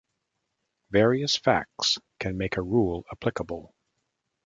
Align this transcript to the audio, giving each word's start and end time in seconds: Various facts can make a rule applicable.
Various 0.89 1.37
facts 1.37 1.99
can 2.19 2.35
make 2.35 2.57
a 2.57 2.63
rule 2.63 3.05
applicable. 3.11 3.75